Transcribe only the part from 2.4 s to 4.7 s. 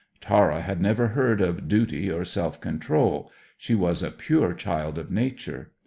control. She was a pure